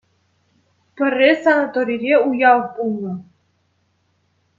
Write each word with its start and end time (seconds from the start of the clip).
Пӗрре 0.95 1.31
санаторире 1.43 2.15
уяв 2.27 2.61
пулнӑ. 2.73 3.13